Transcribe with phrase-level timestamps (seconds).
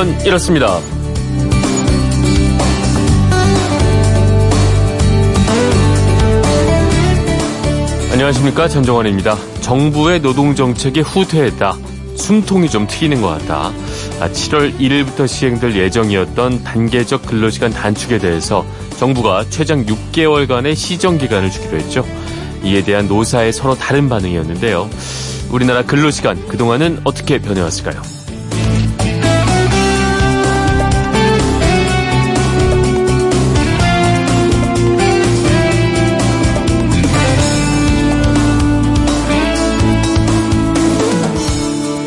[0.00, 0.80] 그건 이렇습니다.
[8.10, 9.36] 안녕하십니까 전정환입니다.
[9.60, 11.76] 정부의 노동 정책이 후퇴했다.
[12.16, 13.72] 숨통이 좀 트이는 것 같다.
[14.20, 18.64] 7월 아, 1일부터 시행될 예정이었던 단계적 근로시간 단축에 대해서
[18.96, 22.06] 정부가 최장 6개월간의 시정 기간을 주기로 했죠.
[22.64, 24.88] 이에 대한 노사의 서로 다른 반응이었는데요.
[25.50, 28.19] 우리나라 근로시간 그동안은 어떻게 변해왔을까요?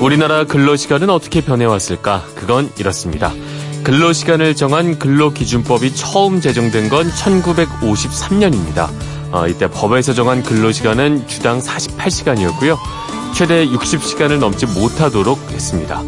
[0.03, 2.25] 우리나라 근로시간은 어떻게 변해왔을까?
[2.35, 3.31] 그건 이렇습니다.
[3.85, 8.89] 근로시간을 정한 근로기준법이 처음 제정된 건 1953년입니다.
[9.31, 12.77] 어, 이때 법에서 정한 근로시간은 주당 48시간이었고요.
[13.33, 16.03] 최대 60시간을 넘지 못하도록 했습니다.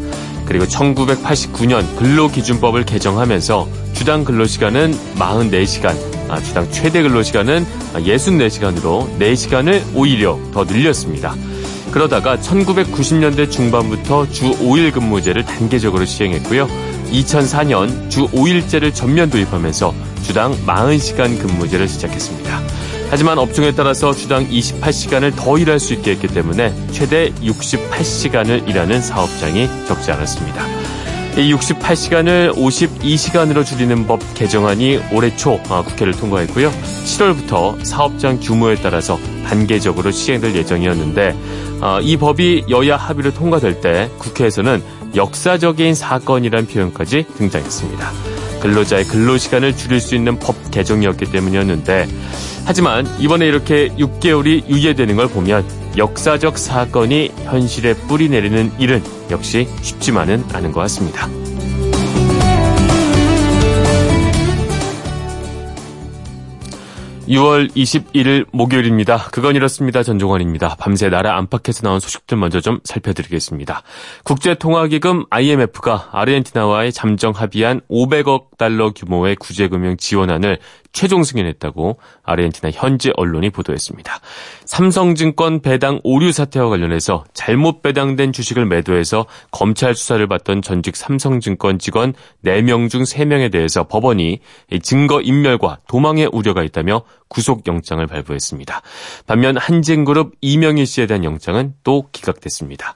[0.46, 5.96] 그리고 1989년 근로기준법을 개정하면서 주당 근로시간은 44시간,
[6.28, 11.34] 아, 주당 최대 근로시간은 64시간으로 4시간을 오히려 더 늘렸습니다.
[11.96, 16.68] 그러다가 1990년대 중반부터 주 5일 근무제를 단계적으로 시행했고요.
[17.10, 22.62] 2004년 주 5일제를 전면 도입하면서 주당 40시간 근무제를 시작했습니다.
[23.10, 29.70] 하지만 업종에 따라서 주당 28시간을 더 일할 수 있게 했기 때문에 최대 68시간을 일하는 사업장이
[29.88, 30.85] 적지 않았습니다.
[31.38, 36.72] 이 68시간을 52시간으로 줄이는 법 개정안이 올해 초 아, 국회를 통과했고요.
[36.72, 41.36] 7월부터 사업장 규모에 따라서 단계적으로 시행될 예정이었는데
[41.82, 44.82] 아, 이 법이 여야 합의로 통과될 때 국회에서는
[45.14, 48.12] 역사적인 사건이란 표현까지 등장했습니다.
[48.62, 52.08] 근로자의 근로시간을 줄일 수 있는 법 개정이었기 때문이었는데
[52.64, 55.66] 하지만 이번에 이렇게 6개월이 유예되는 걸 보면
[55.98, 59.02] 역사적 사건이 현실에 뿌리 내리는 일은
[59.32, 61.28] 역시 쉽지만은 않은 것 같습니다.
[67.28, 69.30] 6월 21일 목요일입니다.
[69.32, 70.04] 그건 이렇습니다.
[70.04, 70.76] 전종환입니다.
[70.80, 73.82] 밤새 나라 안팎에서 나온 소식들 먼저 좀 살펴드리겠습니다.
[74.24, 80.60] 국제통화기금 IMF가 아르헨티나와의 잠정 합의한 500억 달러 규모의 구제금융 지원안을
[80.96, 84.20] 최종 승인했다고 아르헨티나 현지 언론이 보도했습니다.
[84.64, 92.14] 삼성증권 배당 오류 사태와 관련해서 잘못 배당된 주식을 매도해서 검찰 수사를 받던 전직 삼성증권 직원
[92.46, 94.40] 4명 중 3명에 대해서 법원이
[94.82, 98.82] 증거 인멸과 도망의 우려가 있다며 구속영장을 발부했습니다.
[99.28, 102.96] 반면 한진그룹 이명희 씨에 대한 영장은 또 기각됐습니다.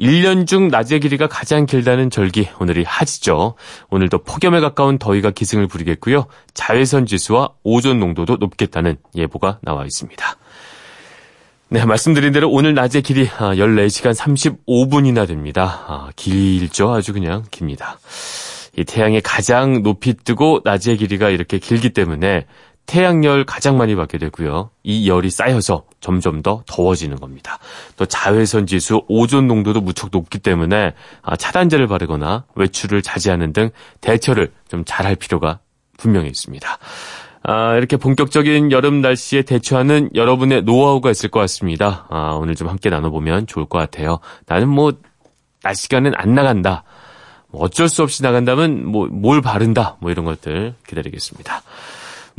[0.00, 3.54] 1년 중 낮의 길이가 가장 길다는 절기 오늘이 하지죠.
[3.90, 6.26] 오늘도 폭염에 가까운 더위가 기승을 부리겠고요.
[6.54, 10.36] 자외선 지수와 오존 농도도 높겠다는 예보가 나와 있습니다.
[11.68, 15.84] 네, 말씀드린 대로 오늘 낮의 길이 14시간 아, 35분이나 됩니다.
[15.86, 16.90] 아, 길죠.
[16.92, 17.98] 아주 그냥 깁니다.
[18.76, 22.46] 이 태양이 가장 높이 뜨고 낮의 길이가 이렇게 길기 때문에
[22.90, 24.70] 태양열 가장 많이 받게 되고요.
[24.82, 27.60] 이 열이 쌓여서 점점 더 더워지는 겁니다.
[27.96, 33.70] 또 자외선 지수, 오존 농도도 무척 높기 때문에 아, 차단제를 바르거나 외출을 자제하는 등
[34.00, 35.60] 대처를 좀 잘할 필요가
[35.98, 36.78] 분명히 있습니다.
[37.44, 42.08] 아, 이렇게 본격적인 여름 날씨에 대처하는 여러분의 노하우가 있을 것 같습니다.
[42.10, 44.18] 아, 오늘 좀 함께 나눠보면 좋을 것 같아요.
[44.46, 44.94] 나는 뭐,
[45.62, 46.82] 날씨가는 안 나간다.
[47.52, 49.96] 뭐 어쩔 수 없이 나간다면 뭐, 뭘 바른다.
[50.00, 51.62] 뭐 이런 것들 기다리겠습니다.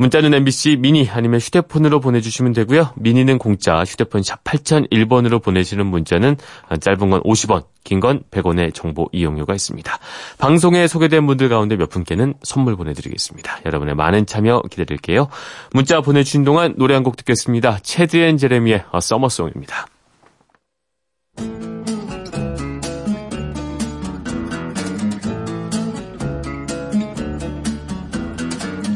[0.02, 2.90] 문자는 MBC 미니 아니면 휴대폰으로 보내주시면 되고요.
[2.96, 6.36] 미니는 공짜, 휴대폰 샵 8001번으로 보내시는 문자는
[6.80, 9.96] 짧은 건 50원, 긴 건 100원의 정보 이용료가 있습니다.
[10.38, 13.60] 방송에 소개된 분들 가운데 몇 분께는 선물 보내드리겠습니다.
[13.64, 15.28] 여러분의 많은 참여 기다릴게요.
[15.72, 17.78] 문자 보내주신 동안 노래 한 곡 듣겠습니다.
[17.82, 19.86] 체드 앤 제레미의 Summer Song입니다.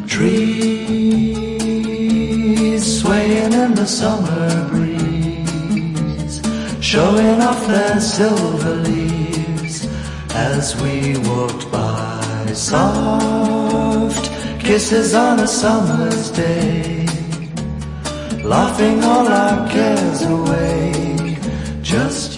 [0.09, 0.76] Trees
[3.87, 6.43] summer breeze,
[6.81, 9.87] showing off their silver leaves
[10.31, 12.47] as we walked by.
[12.53, 14.31] Soft
[14.61, 17.07] kisses on a summer's day,
[18.43, 21.39] laughing all our cares away.
[21.83, 22.36] Just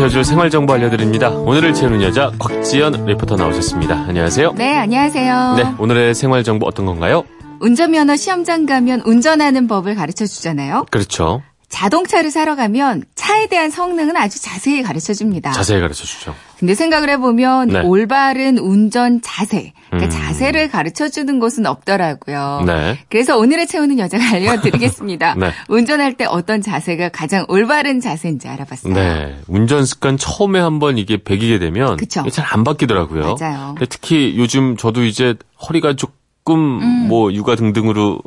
[0.00, 1.28] 채워줄 생활정보 알려드립니다.
[1.28, 3.94] 오늘을 채우는 여자 곽지연 리포터 나오셨습니다.
[4.08, 4.52] 안녕하세요.
[4.52, 5.54] 네, 안녕하세요.
[5.58, 7.22] 네, 오늘의 생활정보 어떤 건가요?
[7.60, 10.86] 운전면허 시험장 가면 운전하는 법을 가르쳐 주잖아요.
[10.90, 11.42] 그렇죠.
[11.70, 15.52] 자동차를 사러 가면 차에 대한 성능은 아주 자세히 가르쳐 줍니다.
[15.52, 16.34] 자세히 가르쳐 주죠.
[16.58, 17.80] 근데 생각을 해보면 네.
[17.80, 20.20] 올바른 운전 자세, 그러니까 음.
[20.20, 22.64] 자세를 가르쳐 주는 곳은 없더라고요.
[22.66, 22.98] 네.
[23.08, 25.36] 그래서 오늘의 채우는 여자가 알려드리겠습니다.
[25.36, 25.52] 네.
[25.68, 28.92] 운전할 때 어떤 자세가 가장 올바른 자세인지 알아봤어요.
[28.92, 29.36] 네.
[29.46, 31.96] 운전 습관 처음에 한번 이게 배기게 되면.
[32.08, 33.36] 잘 안 바뀌더라고요.
[33.40, 33.74] 맞아요.
[33.88, 35.34] 특히 요즘 저도 이제
[35.68, 36.58] 허리가 조금
[37.06, 38.18] 뭐 육아 등등으로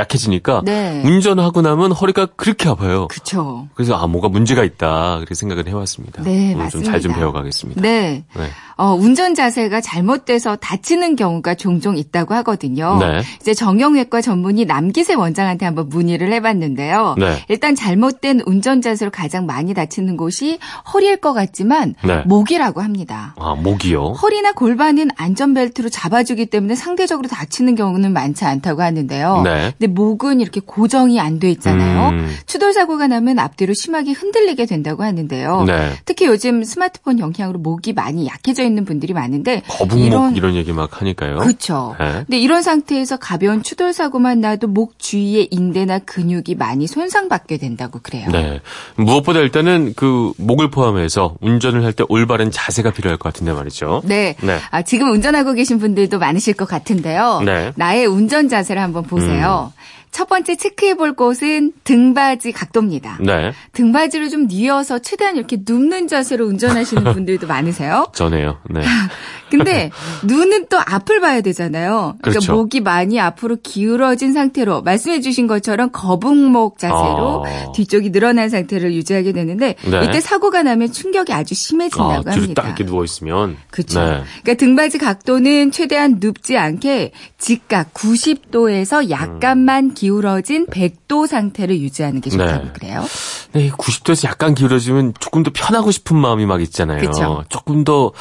[0.00, 1.02] 약해지니까 네.
[1.04, 3.08] 운전하고 나면 허리가 그렇게 아파요.
[3.08, 3.68] 그쵸.
[3.74, 6.22] 그래서 아 뭐가 문제가 있다 그렇게 생각을 해왔습니다.
[6.22, 7.18] 네, 오늘 좀 잘좀 맞습니다.
[7.18, 7.80] 배워가겠습니다.
[7.80, 8.24] 네.
[8.36, 8.50] 네.
[8.76, 12.98] 어, 운전 자세가 잘못돼서 다치는 경우가 종종 있다고 하거든요.
[12.98, 13.20] 네.
[13.40, 17.16] 이제 정형외과 전문의 남기세 원장한테 한번 문의를 해봤는데요.
[17.18, 17.44] 네.
[17.48, 20.58] 일단 잘못된 운전 자세로 가장 많이 다치는 곳이
[20.94, 22.22] 허리일 것 같지만 네.
[22.24, 23.34] 목이라고 합니다.
[23.38, 24.12] 아 목이요.
[24.12, 29.42] 허리나 골반은 안전벨트로 잡아주기 때문에 상대적으로 다치는 경우는 많지 않다고 하는데요.
[29.42, 29.74] 네.
[29.78, 32.10] 근데 목은 이렇게 고정이 안 돼 있잖아요.
[32.10, 32.36] 음.
[32.44, 35.64] 추돌 사고가 나면 앞뒤로 심하게 흔들리게 된다고 하는데요.
[35.64, 35.92] 네.
[36.04, 41.38] 특히 요즘 스마트폰 영향으로 목이 많이 약해져 있는 분들이 많은데 거북목 이런, 얘기 막 하니까요.
[41.38, 41.96] 그렇죠.
[41.98, 42.24] 네.
[42.26, 48.28] 근데 이런 상태에서 가벼운 추돌 사고만 나도 목 주위의 인대나 근육이 많이 손상받게 된다고 그래요.
[48.30, 48.60] 네.
[48.96, 54.02] 무엇보다 일단은 그 목을 포함해서 운전을 할 때 올바른 자세가 필요할 것 같은데 말이죠.
[54.04, 54.36] 네.
[54.42, 54.58] 네.
[54.70, 57.42] 아, 지금 운전하고 계신 분들도 많으실 것 같은데요.
[57.44, 57.66] 네.
[57.68, 57.72] 음.
[57.76, 59.72] 나의 운전 자세를 한번 보세요.
[60.10, 63.18] 첫 번째 체크해 볼 곳은 등받이 각도입니다.
[63.20, 63.52] 네.
[63.72, 68.06] 등받이를 좀 뉘어서 최대한 이렇게 눕는 자세로 운전하시는 분들도 많으세요.
[68.12, 68.58] 전에요.
[68.70, 68.80] 네.
[69.50, 69.90] 근데
[70.24, 72.16] 눈은 또 앞을 봐야 되잖아요.
[72.20, 72.52] 그러니까 그렇죠.
[72.52, 77.72] 목이 많이 앞으로 기울어진 상태로 말씀해 주신 것처럼 거북목 자세로 아.
[77.72, 80.04] 뒤쪽이 늘어난 상태를 유지하게 되는데 네.
[80.04, 82.62] 이때 사고가 나면 충격이 아주 심해진다고 아, 합니다.
[82.62, 83.56] 딱 이렇게 누워 있으면.
[83.70, 84.00] 그렇죠.
[84.00, 84.22] 네.
[84.42, 92.64] 그러니까 등받이 각도는 최대한 눕지 않게 직각 90도에서 약간만 기울어진 100도 상태를 유지하는 게 좋다고
[92.64, 92.70] 네.
[92.72, 93.04] 그래요.
[93.52, 97.00] 네, 90도에서 약간 기울어지면 조금 더 편하고 싶은 마음이 막 있잖아요.
[97.00, 97.44] 그쵸.
[97.48, 98.12] 조금 더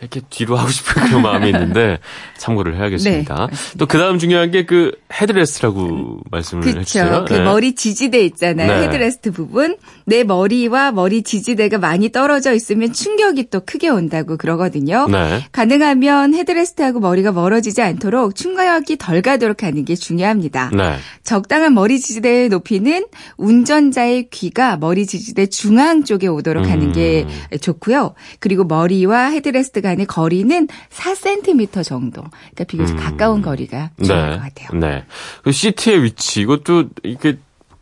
[0.00, 1.98] 이렇게 뒤로 하고 싶은 그런 마음이 있는데
[2.38, 3.48] 참고를 해야겠습니다.
[3.50, 6.80] 네, 또 그 다음 중요한 게 그 헤드레스트라고 말씀을 그렇죠.
[6.80, 7.24] 해주세요.
[7.26, 7.40] 그 네.
[7.42, 8.80] 머리 지지대 있잖아요.
[8.80, 8.86] 네.
[8.86, 9.76] 헤드레스트 부분.
[10.04, 15.06] 내 머리와 머리 지지대가 많이 떨어져 있으면 충격이 또 크게 온다고 그러거든요.
[15.08, 15.42] 네.
[15.52, 20.70] 가능하면 헤드레스트하고 머리가 멀어지지 않도록 충격이 덜 가도록 하는 게 중요합니다.
[20.74, 20.96] 네.
[21.22, 23.06] 적당한 머리 지지대의 높이는
[23.38, 27.58] 운전자의 귀가 머리 지지대 중앙 쪽에 오도록 하는 게 음.
[27.58, 28.14] 좋고요.
[28.38, 32.22] 그리고 머리와 헤드레스트 간의 거리는 4cm 정도.
[32.22, 34.78] 그러니까 비교적 가까운 거리가 중요할 것 같아요.
[34.78, 35.04] 네.
[35.42, 37.38] 그 시트의 위치 이것도 이게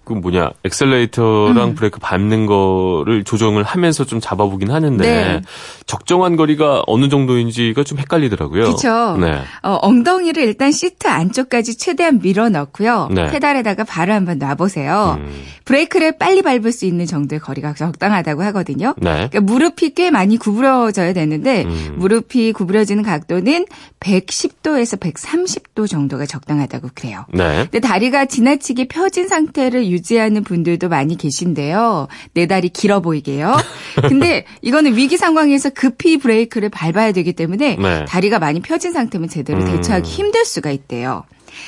[0.06, 1.75] 그 뭐냐 엑셀레이터랑 음.
[1.75, 5.43] 브레이크 밟는 거를 조정을 하면서 좀 잡아보긴 하는데 네.
[5.85, 8.62] 적정한 거리가 어느 정도인지가 좀 헷갈리더라고요.
[8.62, 9.17] 그렇죠.
[9.17, 9.43] 네.
[9.64, 13.08] 어, 엉덩이를 일단 시트 안쪽까지 최대한 밀어 넣고요.
[13.11, 13.26] 네.
[13.32, 15.17] 페달에다가 발을 한번 놔보세요.
[15.19, 15.43] 음.
[15.64, 18.94] 브레이크를 빨리 밟을 수 있는 정도의 거리가 적당하다고 하거든요.
[18.99, 19.29] 네.
[19.29, 21.97] 그러니까 무릎이 꽤 많이 구부러져야 되는데 음.
[21.97, 23.67] 무릎이 구부러지는 각도는
[23.99, 27.25] 110도에서 130도 정도가 적당하다고 그래요.
[27.32, 27.67] 네.
[27.70, 32.08] 근데 다리가 지나치게 펴진 상태를 유지하는 분들도 많이 계신데요.
[32.34, 33.56] 내 다리 길어 보이게요.
[34.08, 38.04] 근데 이거는 위기 상황에서 급히 브레이크를 밟아야 되기 때문에 네.
[38.04, 39.66] 다리가 많이 펴진 상태면 제대로 음.
[39.66, 41.25] 대처하기 힘들 수가 있대요.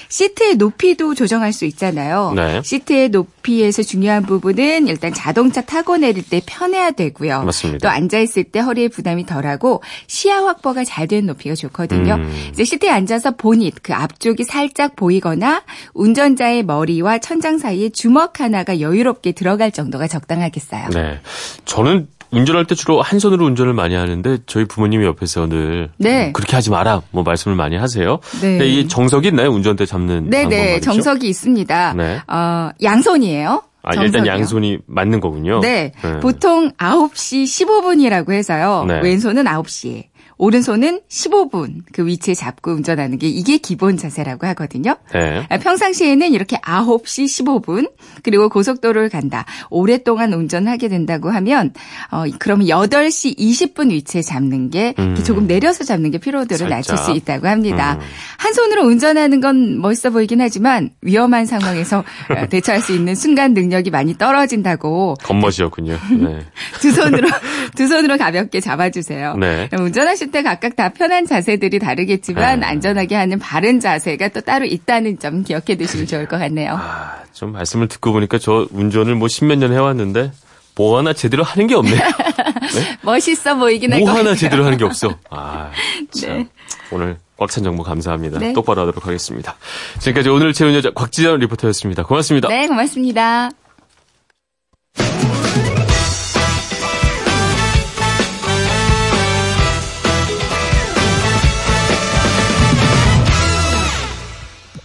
[0.08, 2.32] 시트의 높이도 조정할 수 있잖아요.
[2.37, 2.62] 네.
[2.62, 7.43] 시트의 높이에서 중요한 부분은 일단 자동차 타고 내릴 때 편해야 되고요.
[7.43, 7.88] 맞습니다.
[7.88, 12.14] 또 앉아 있을 때 허리에 부담이 덜하고 시야 확보가 잘 된 높이가 좋거든요.
[12.14, 12.49] 음.
[12.52, 15.62] 이제 시트에 앉아서 보닛 그 앞쪽이 살짝 보이거나
[15.95, 20.90] 운전자의 머리와 천장 사이에 주먹 하나가 여유롭게 들어갈 정도가 적당하겠어요.
[20.90, 21.21] 네.
[21.64, 26.26] 저는 운전할 때 주로 한 손으로 운전을 많이 하는데 저희 부모님이 옆에서 늘 네.
[26.28, 28.18] 음, 그렇게 하지 마라 뭐 말씀을 많이 하세요.
[28.40, 28.58] 네.
[28.58, 29.50] 근데 이 정석이 있나요?
[29.50, 30.80] 운전대 잡는 네네 말이죠?
[30.80, 31.94] 정석이 있습니다.
[31.94, 32.20] 네.
[32.26, 33.62] 어, 양손이에요.
[33.82, 34.32] 아, 일단 정석이요.
[34.32, 35.61] 양손이 맞는 거군요.
[35.61, 35.92] 네.
[36.20, 38.85] 보통 9시 15분이라고 해서요.
[38.87, 39.00] 네.
[39.00, 40.04] 왼손은 9시에.
[40.38, 44.97] 오른손은 15분 그 위치에 잡고 운전하는 게 이게 기본 자세라고 하거든요.
[45.12, 45.45] 네.
[45.49, 47.90] 아, 평상시에는 이렇게 9시 15분
[48.23, 49.45] 그리고 고속도로를 간다.
[49.71, 51.73] 오랫동안 운전하게 된다고 하면
[52.11, 55.16] 어 그러면 8시 20분 위치에 잡는 게 음.
[55.25, 56.99] 조금 내려서 잡는 게 피로도를 낮출.
[56.99, 57.99] 수 있다고 합니다.
[58.00, 58.07] 음.
[58.38, 63.90] 한 손으로 운전하는 건 멋있어 보이긴 하지만 위험한 상황에서 어, 대처할 수 있는 순간 능력이
[63.90, 65.99] 많이 떨어진다고 겉멋이었군요.
[66.18, 66.40] 네.
[66.80, 67.28] 두 손으로
[67.76, 69.37] 두 손으로 가볍게 잡아주세요.
[69.37, 69.68] 네.
[69.73, 72.66] 운전하실 때 각각 다 편한 자세들이 다르겠지만 네.
[72.66, 76.76] 안전하게 하는 바른 자세가 또 따로 있다는 점 기억해 두시면 좋을 것 같네요.
[76.80, 80.32] 아, 좀 말씀을 듣고 보니까 저 운전을 뭐 십몇 년 해왔는데
[80.76, 82.00] 뭐 하나 제대로 하는 게 없네요.
[83.02, 84.18] 멋있어 보이긴 할것 뭐.
[84.18, 85.16] 하나 제대로 하는 게 없어.
[85.30, 85.70] 아,
[86.11, 86.38] 참.
[86.38, 86.49] 네.
[86.90, 88.38] 오늘 꽉 찬 정보 감사합니다.
[88.38, 88.52] 네.
[88.52, 89.56] 똑바로 하도록 하겠습니다.
[90.00, 92.02] 지금까지 오늘 채운 여자 곽지연 리포터였습니다.
[92.04, 92.49] 고맙습니다.
[92.49, 93.50] 네, 고맙습니다.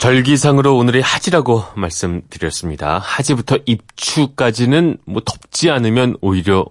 [0.03, 2.99] 절기상으로 오늘이 하지라고 말씀드렸습니다.
[2.99, 6.65] 하지부터 입추까지는 뭐 덥지 않으면 오히려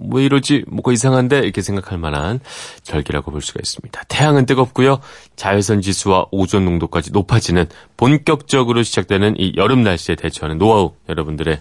[0.00, 2.40] 왜 이러지 뭐가 이상한데 이렇게 생각할 만한
[2.82, 4.02] 절기라고 볼 수가 있습니다.
[4.08, 4.98] 태양은 뜨겁고요.
[5.36, 11.60] 자외선 지수와 오존 농도까지 높아지는 본격적으로 시작되는 이 여름 날씨에 대처하는 노하우 여러분들의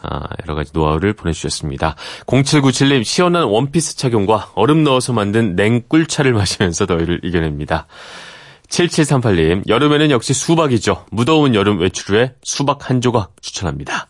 [0.00, 1.94] 아, 여러 가지 노하우를 보내주셨습니다.
[2.24, 7.86] 0797님 시원한 원피스 착용과 얼음 넣어서 만든 냉꿀차를 마시면서 더위를 이겨냅니다.
[8.68, 11.06] 7738님 여름에는 역시 수박이죠.
[11.10, 14.08] 무더운 여름 외출 후에 수박 한 조각 추천합니다.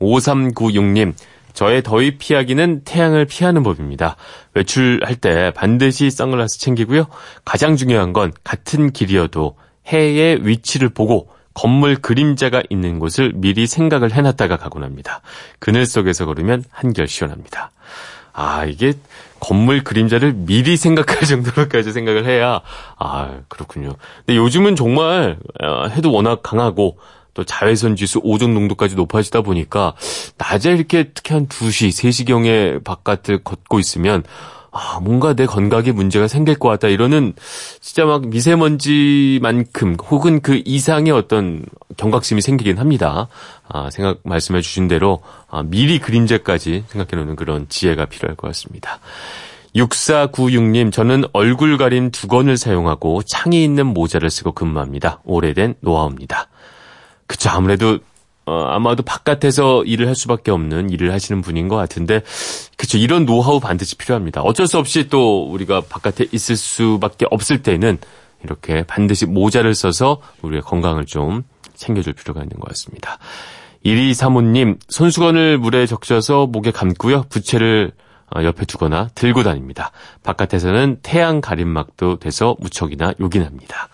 [0.00, 1.14] 5396님
[1.54, 4.16] 저의 더위 피하기는 태양을 피하는 법입니다.
[4.54, 7.06] 외출할 때 반드시 선글라스 챙기고요.
[7.44, 9.56] 가장 중요한 건 같은 길이어도
[9.86, 15.20] 해의 위치를 보고 건물 그림자가 있는 곳을 미리 생각을 해놨다가 가곤 합니다.
[15.60, 17.70] 그늘 속에서 걸으면 한결 시원합니다.
[18.32, 18.94] 아, 이게
[19.44, 22.62] 건물 그림자를 미리 생각할 정도로까지 생각을 해야,
[22.98, 23.90] 아, 그렇군요.
[24.24, 26.96] 근데 요즘은 정말 어, 해도 워낙 강하고
[27.34, 29.94] 또 자외선 지수 오존 농도까지 높아지다 보니까
[30.38, 34.22] 낮에 이렇게 특히 한 2시, 3시경에 바깥을 걷고 있으면
[34.74, 36.88] 아, 뭔가 내 건강에 문제가 생길 것 같다.
[36.88, 37.32] 이러는
[37.80, 41.64] 진짜 막 미세먼지만큼 혹은 그 이상의 어떤
[41.96, 43.28] 경각심이 생기긴 합니다.
[43.68, 48.98] 아, 생각 말씀해 주신 대로 아, 미리 그림자까지 생각해 놓는 그런 지혜가 필요할 것 같습니다.
[49.76, 55.20] 6496님, 저는 얼굴 가림 두건을 사용하고 창이 있는 모자를 쓰고 근무합니다.
[55.24, 56.48] 오래된 노하우입니다.
[57.26, 57.50] 그쵸.
[57.50, 57.98] 아무래도,
[58.46, 62.22] 어, 아마도 바깥에서 일을 할 수밖에 없는 일을 하시는 분인 것 같은데,
[62.76, 62.98] 그쵸.
[62.98, 64.42] 이런 노하우 반드시 필요합니다.
[64.42, 67.98] 어쩔 수 없이 또 우리가 바깥에 있을 수밖에 없을 때는
[68.42, 73.18] 이렇게 반드시 모자를 써서 우리의 건강을 좀 챙겨줄 필요가 있는 것 같습니다.
[73.84, 77.24] 1235님, 손수건을 물에 적셔서 목에 감고요.
[77.28, 77.92] 부채를
[78.34, 79.92] 어, 옆에 두거나 들고 다닙니다.
[80.22, 83.88] 바깥에서는 태양 가림막도 돼서 무척이나 요긴합니다.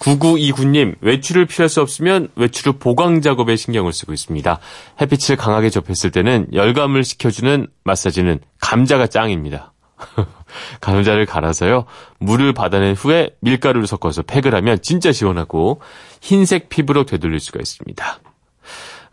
[0.00, 4.58] 9929님, 외출을 피할 수 없으면 외출 후 보강 작업에 신경을 쓰고 있습니다.
[5.00, 9.72] 햇빛을 강하게 접했을 때는 열감을 식혀주는 마사지는 감자가 짱입니다.
[10.80, 11.84] 감자를 갈아서요,
[12.18, 15.80] 물을 받아낸 후에 밀가루를 섞어서 팩을 하면 진짜 시원하고
[16.20, 18.20] 흰색 피부로 되돌릴 수가 있습니다.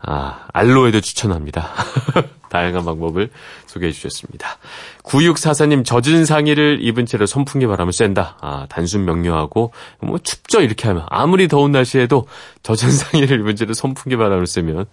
[0.00, 1.70] 아, 알로에도 추천합니다.
[2.48, 3.30] 다양한 방법을
[3.66, 4.58] 소개해 주셨습니다.
[5.02, 8.38] 9644님, 젖은 상의를 입은 채로 선풍기 바람을 쐰다.
[8.40, 10.62] 아, 단순 명료하고, 뭐, 춥죠?
[10.62, 11.04] 이렇게 하면.
[11.08, 12.26] 아무리 더운 날씨에도
[12.62, 14.86] 젖은 상의를 입은 채로 선풍기 바람을 쐬면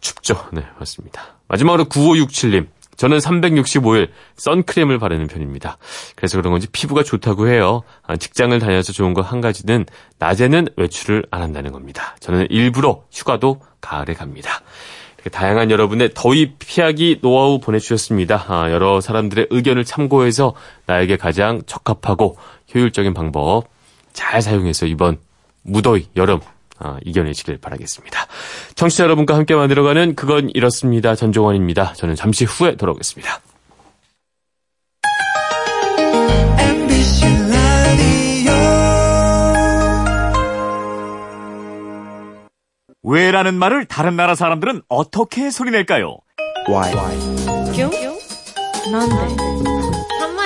[0.00, 0.48] 춥죠?
[0.52, 1.22] 네, 맞습니다.
[1.48, 2.68] 마지막으로 9567님.
[3.00, 5.78] 저는 365일 선크림을 바르는 편입니다.
[6.16, 7.82] 그래서 그런 건지 피부가 좋다고 해요.
[8.06, 9.86] 아, 직장을 다녀서 좋은 거한 가지는
[10.18, 12.14] 낮에는 외출을 안 한다는 겁니다.
[12.20, 14.60] 저는 일부러 휴가도 가을에 갑니다.
[15.32, 18.44] 다양한 여러분의 더위 피하기 노하우 보내주셨습니다.
[18.48, 20.52] 아, 여러 사람들의 의견을 참고해서
[20.84, 22.36] 나에게 가장 적합하고
[22.74, 23.64] 효율적인 방법
[24.12, 25.16] 잘 사용해서 이번
[25.62, 26.40] 무더위 여름
[26.80, 28.26] 아, 이겨내시길 바라겠습니다.
[28.74, 31.14] 청취자 여러분과 함께 만들어가는 그건 이렇습니다.
[31.14, 31.92] 전종원입니다.
[31.92, 33.40] 저는 잠시 후에 돌아오겠습니다.
[43.02, 46.18] 왜라는 말을 다른 나라 사람들은 어떻게 소리낼까요?
[46.68, 46.92] Why?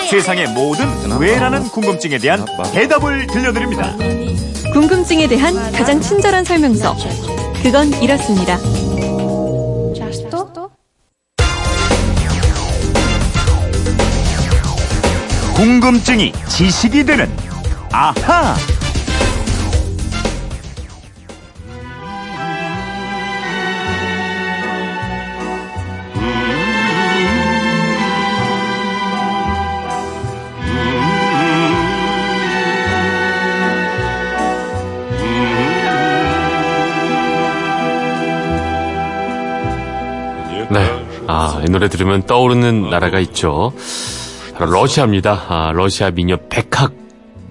[0.09, 0.87] 세상의 모든
[1.21, 3.95] 왜라는 궁금증에 대한 대답을 들려드립니다.
[4.75, 6.97] 궁금증에 대한 가장 친절한 설명서.
[7.63, 8.59] 그건 이렇습니다.
[15.55, 17.31] 궁금증이 지식이 되는
[17.93, 18.57] 아하.
[41.65, 43.73] 이 노래 들으면 떠오르는 나라가 있죠.
[44.57, 45.45] 바로 러시아입니다.
[45.49, 46.93] 아, 러시아 미녀 백학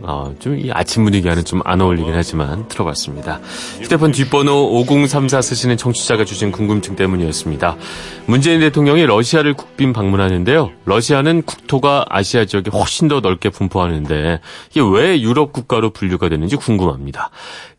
[0.05, 3.39] 어, 좀이 아침 분위기와는 좀 안 어울리긴 하지만 들어봤습니다.
[3.79, 7.77] 휴대폰 뒷번호 5034 쓰시는 청취자가 주신 궁금증 때문이었습니다.
[8.25, 10.71] 문재인 대통령이 러시아를 국빈 방문하는데요.
[10.85, 14.41] 러시아는 국토가 아시아 지역에 훨씬 더 넓게 분포하는데
[14.71, 17.29] 이게 왜 유럽 국가로 분류가 되는지 궁금합니다.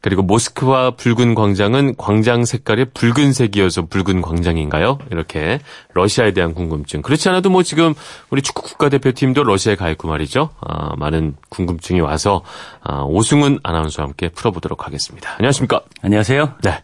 [0.04, 4.98] 그리고 모스크바 붉은 광장은 광장 색깔이 붉은색이어서 붉은 광장인가요?
[5.10, 5.60] 이렇게
[5.94, 7.00] 러시아에 대한 궁금증.
[7.00, 7.94] 그렇지 않아도 뭐 지금
[8.28, 10.50] 우리 축구 국가대표팀도 러시아에 가 있고 말이죠.
[10.60, 12.42] 아, 많은 궁금증이 와서
[12.82, 15.36] 아, 오승훈 아나운서와 함께 풀어보도록 하겠습니다.
[15.38, 15.80] 안녕하십니까?
[16.02, 16.52] 안녕하세요.
[16.62, 16.82] 네.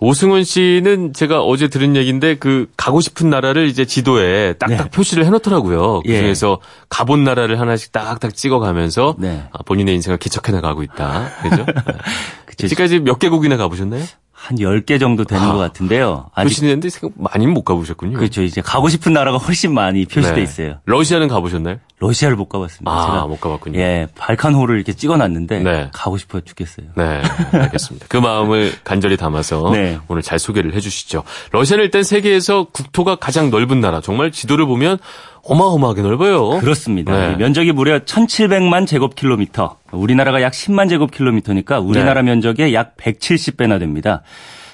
[0.00, 4.90] 오승훈 씨는 제가 어제 들은 얘기인데 그 가고 싶은 나라를 이제 지도에 딱딱 네.
[4.90, 6.02] 표시를 해놓더라고요.
[6.06, 6.12] 예.
[6.14, 9.44] 그중에서 가본 나라를 하나씩 딱딱 찍어가면서 네.
[9.52, 11.30] 아, 본인의 인생을 개척해 나가고 있다.
[11.42, 11.66] 그죠?
[12.44, 12.68] 그쵸.
[12.68, 14.04] 지금까지 몇 개국이나 가보셨나요?
[14.44, 16.26] 한 10개 정도 되는 아, 것 같은데요.
[16.34, 18.18] 아직 표시했는데 생각 많이는 못 가보셨군요.
[18.18, 18.42] 그렇죠.
[18.42, 20.42] 이제 가고 싶은 나라가 훨씬 많이 표시돼 네.
[20.42, 20.80] 있어요.
[20.84, 21.78] 러시아는 가보셨나요?
[21.98, 22.90] 러시아를 못 가봤습니다.
[22.90, 23.78] 아, 제가 못 가봤군요.
[23.78, 25.88] 예, 발칸호를 이렇게 찍어놨는데 네.
[25.94, 26.88] 가고 싶어 죽겠어요.
[26.94, 27.22] 네,
[27.52, 28.04] 알겠습니다.
[28.10, 29.98] 그 마음을 간절히 담아서 네.
[30.08, 31.22] 오늘 잘 소개를 해주시죠.
[31.52, 34.02] 러시아는 일단 세계에서 국토가 가장 넓은 나라.
[34.02, 34.98] 정말 지도를 보면
[35.46, 36.58] 어마어마하게 넓어요.
[36.60, 37.12] 그렇습니다.
[37.28, 37.32] 네.
[37.34, 39.76] 이 면적이 무려 1,700만 제곱킬로미터.
[39.92, 42.30] 우리나라가 약 10만 제곱킬로미터니까 우리나라 네.
[42.30, 44.22] 면적의 약 170배나 됩니다.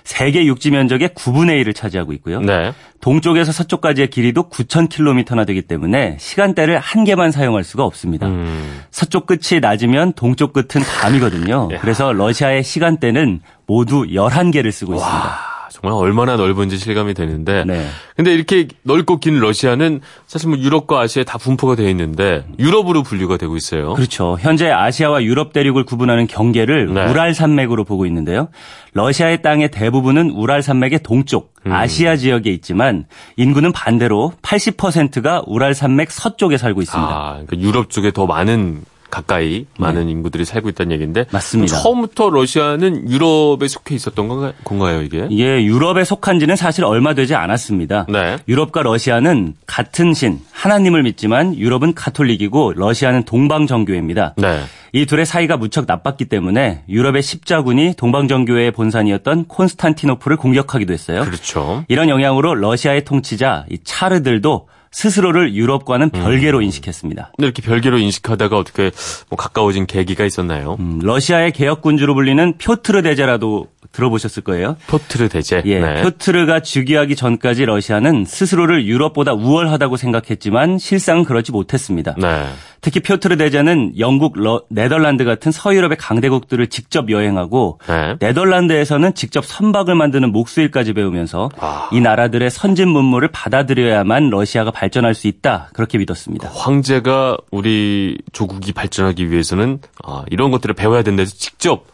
[0.04, 2.40] 세계 육지 면적의 9분의 1을 차지하고 있고요.
[2.40, 2.72] 네.
[3.00, 8.26] 동쪽에서 서쪽까지의 길이도 9,000km나 되기 때문에 시간대를 한 개만 사용할 수가 없습니다.
[8.26, 8.80] 음.
[8.90, 11.68] 서쪽 끝이 낮으면 동쪽 끝은 밤이거든요.
[11.72, 11.78] 야.
[11.80, 15.18] 그래서 러시아의 시간대는 모두 11개를 쓰고 있습니다.
[15.18, 15.38] 와,
[15.70, 17.64] 정말 얼마나 넓은지 실감이 되는데.
[17.64, 17.86] 네.
[18.16, 23.36] 근데 이렇게 넓고 긴 러시아는 사실 뭐 유럽과 아시아에 다 분포가 되어 있는데 유럽으로 분류가
[23.36, 23.94] 되고 있어요.
[23.94, 24.36] 그렇죠.
[24.40, 27.06] 현재 아시아와 유럽 대륙을 구분하는 경계를 네.
[27.06, 28.48] 우랄 산맥으로 보고 있는데요.
[28.94, 31.72] 러시아의 땅의 대부분은 우랄 산맥의 동쪽 음.
[31.72, 37.10] 아시아 지역에 있지만 인구는 반대로 80%가 우랄 산맥 서쪽에 살고 있습니다.
[37.10, 41.28] 아, 그러니까 유럽 쪽에 더 많은 가까이 많은 인구들이 살고 있다는 얘기인데 네.
[41.30, 41.76] 맞습니다.
[41.76, 45.26] 처음부터 러시아는 유럽에 속해 있었던 건가, 건가요, 이게?
[45.30, 48.06] 이게 유럽에 속한 지는 사실 얼마 되지 않았습니다.
[48.08, 48.38] 네.
[48.48, 54.34] 유럽과 러시아는 같은 신, 하나님을 믿지만 유럽은 가톨릭이고 러시아는 동방 정교회입니다.
[54.36, 54.60] 네.
[54.92, 61.22] 이 둘의 사이가 무척 나빴기 때문에 유럽의 십자군이 동방정교회의 본산이었던 콘스탄티노플을 공격하기도 했어요.
[61.24, 61.84] 그렇죠.
[61.88, 66.20] 이런 영향으로 러시아의 통치자 이 차르들도 스스로를 유럽과는 음.
[66.20, 67.32] 별개로 인식했습니다.
[67.36, 68.90] 근데 이렇게 별개로 인식하다가 어떻게
[69.28, 70.76] 뭐 가까워진 계기가 있었나요?
[70.80, 74.76] 음, 러시아의 개혁군주로 불리는 표트르 대제라도 들어보셨을 거예요.
[74.86, 75.62] 포트르 대제.
[75.64, 76.02] 예, 네.
[76.02, 82.14] 표트르가 즉위하기 전까지 러시아는 스스로를 유럽보다 우월하다고 생각했지만 실상은 그렇지 못했습니다.
[82.18, 82.46] 네.
[82.82, 88.16] 특히 표트르 대제는 영국, 러- 네덜란드 같은 서유럽의 강대국들을 직접 여행하고 네.
[88.20, 91.88] 네덜란드에서는 직접 선박을 만드는 목수일까지 배우면서 아.
[91.92, 96.48] 이 나라들의 선진 문물을 받아들여야만 러시아가 발전할 수 있다 그렇게 믿었습니다.
[96.54, 101.84] 황제가 우리 조국이 발전하기 위해서는 아, 이런 것들을 배워야 된다 해서 직접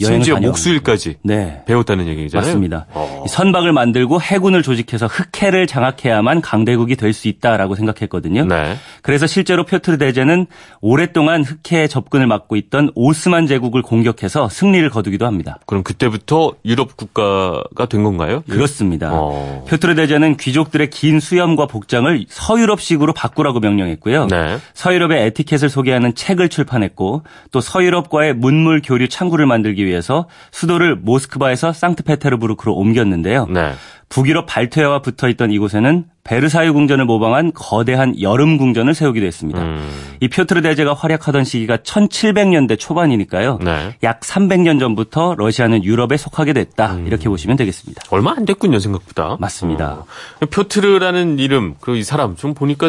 [0.00, 1.62] 심지어 목수일까지 네.
[1.66, 2.46] 배웠다는 얘기잖아요.
[2.48, 2.86] 맞습니다.
[2.92, 3.22] 어.
[3.24, 8.44] 이 선박을 만들고 해군을 조직해서 흑해를 장악해야만 강대국이 될 수 있다라고 생각했거든요.
[8.46, 8.76] 네.
[9.02, 10.46] 그래서 실제로 표트르 대제는
[10.80, 15.60] 오랫동안 흑해에 접근을 막고 있던 오스만 제국을 공격해서 승리를 거두기도 합니다.
[15.66, 18.42] 그럼 그때부터 유럽 국가가 된 건가요?
[18.50, 19.10] 그렇습니다.
[19.12, 19.64] 어.
[19.68, 24.26] 표트르 대제는 귀족들의 긴 수염과 복장을 서유럽식으로 바꾸라고 명령했고요.
[24.26, 24.58] 네.
[24.74, 32.74] 서유럽의 에티켓을 소개하는 책을 출판했고 또 서유럽과의 문물 교류 창구를 만들기 위해서 수도를 모스크바에서 상트페테르부르크로
[32.74, 33.46] 옮겼는데요.
[33.46, 33.72] 네.
[34.08, 39.60] 북유럽 발트해와 붙어 있던 이곳에는 베르사유 궁전을 모방한 거대한 여름 궁전을 세우기도 했습니다.
[39.60, 39.90] 음.
[40.20, 43.58] 이 표트르 대제가 활약하던 시기가 1700년대 초반이니까요.
[43.62, 43.96] 네.
[44.02, 46.94] 약 300년 전부터 러시아는 유럽에 속하게 됐다.
[46.94, 47.06] 음.
[47.06, 48.04] 이렇게 보시면 되겠습니다.
[48.10, 49.36] 얼마 안 됐군요, 생각보다.
[49.40, 50.04] 맞습니다.
[50.40, 50.46] 어.
[50.46, 52.86] 표트르라는 이름, 그리고 이 사람 좀 보니까